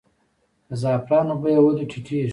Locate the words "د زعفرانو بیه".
0.67-1.61